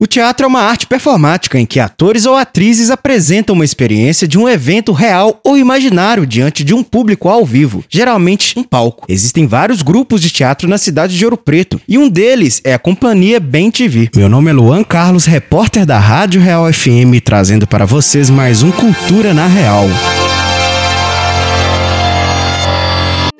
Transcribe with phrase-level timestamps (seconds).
[0.00, 4.38] O teatro é uma arte performática em que atores ou atrizes apresentam uma experiência de
[4.38, 9.04] um evento real ou imaginário diante de um público ao vivo, geralmente um palco.
[9.08, 12.78] Existem vários grupos de teatro na cidade de Ouro Preto e um deles é a
[12.78, 14.08] Companhia Bem TV.
[14.14, 18.70] Meu nome é Luan Carlos, repórter da Rádio Real FM, trazendo para vocês mais um
[18.70, 19.88] Cultura na Real.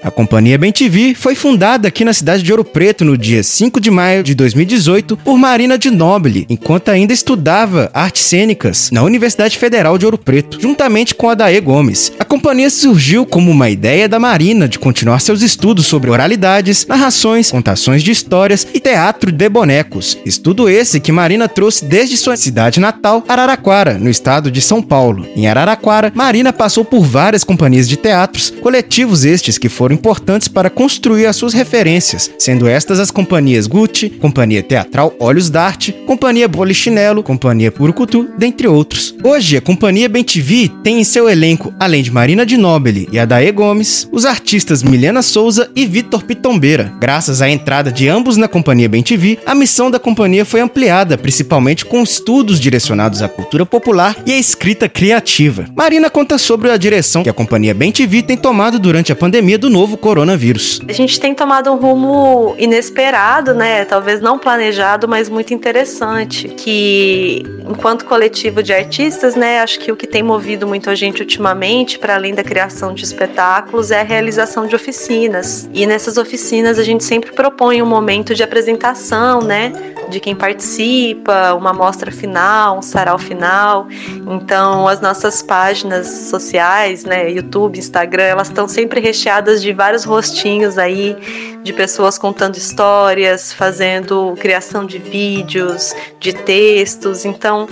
[0.00, 3.80] A Companhia Bem TV foi fundada aqui na cidade de Ouro Preto no dia 5
[3.80, 9.58] de maio de 2018 por Marina de Nobile, enquanto ainda estudava artes cênicas na Universidade
[9.58, 12.12] Federal de Ouro Preto, juntamente com Adaê Gomes.
[12.16, 17.50] A companhia surgiu como uma ideia da Marina de continuar seus estudos sobre oralidades, narrações,
[17.50, 20.16] contações de histórias e teatro de bonecos.
[20.24, 25.26] Estudo esse que Marina trouxe desde sua cidade natal, Araraquara, no estado de São Paulo.
[25.34, 30.48] Em Araraquara, Marina passou por várias companhias de teatros, coletivos estes que foram foram importantes
[30.48, 36.46] para construir as suas referências, sendo estas as companhias Gucci, Companhia Teatral Olhos d'Arte, Companhia
[36.46, 39.14] Polichinelo, Companhia Purucutu, dentre outros.
[39.24, 43.18] Hoje, a Companhia Bem TV tem em seu elenco, além de Marina de Nobile e
[43.18, 46.92] Adaê Gomes, os artistas Milena Souza e Vitor Pitombeira.
[47.00, 51.16] Graças à entrada de ambos na Companhia Bem TV, a missão da companhia foi ampliada,
[51.16, 55.64] principalmente com estudos direcionados à cultura popular e à escrita criativa.
[55.74, 59.56] Marina conta sobre a direção que a Companhia Bem TV tem tomado durante a pandemia
[59.56, 60.80] do novo coronavírus.
[60.88, 63.84] A gente tem tomado um rumo inesperado, né?
[63.84, 66.48] Talvez não planejado, mas muito interessante.
[66.48, 71.20] Que enquanto coletivo de artistas, né, acho que o que tem movido muito a gente
[71.20, 75.68] ultimamente, para além da criação de espetáculos, é a realização de oficinas.
[75.72, 79.72] E nessas oficinas a gente sempre propõe um momento de apresentação, né?
[80.08, 83.86] De quem participa, uma mostra final, um sarau final.
[84.26, 90.78] Então, as nossas páginas sociais, né, YouTube, Instagram, elas estão sempre recheadas de vários rostinhos
[90.78, 91.16] aí
[91.62, 97.24] de pessoas contando histórias, fazendo criação de vídeos, de textos.
[97.24, 97.68] Então,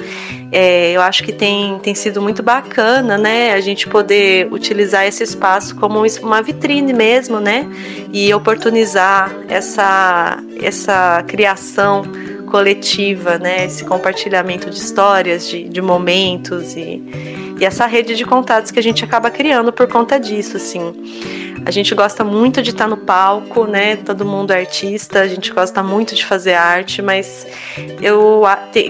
[0.53, 5.23] é, eu acho que tem, tem sido muito bacana, né, a gente poder utilizar esse
[5.23, 7.67] espaço como uma vitrine mesmo, né,
[8.13, 12.05] e oportunizar essa, essa criação
[12.47, 13.67] coletiva, né?
[13.67, 17.03] Esse compartilhamento de histórias, de, de momentos e,
[17.61, 20.95] e essa rede de contatos que a gente acaba criando por conta disso, assim.
[21.67, 23.97] A gente gosta muito de estar no palco, né?
[23.97, 27.45] Todo mundo é artista, a gente gosta muito de fazer arte, mas
[28.01, 28.45] eu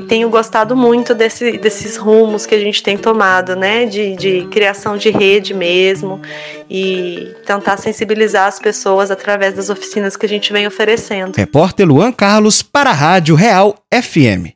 [0.06, 3.86] tenho gostado muito desse, desses rumos que a gente tem tomado, né?
[3.86, 6.20] De, de criação de rede mesmo
[6.68, 11.34] e tentar sensibilizar as pessoas através das oficinas que a gente vem oferecendo.
[11.34, 14.55] Repórter Luan Carlos para a Rádio Real FM.